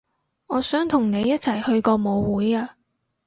[0.47, 2.75] 我想同你一齊去個舞會啊